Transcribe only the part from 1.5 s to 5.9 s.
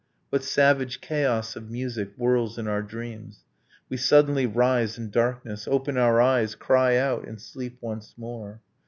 of music Whirls in our dreams? We suddenly rise in darkness,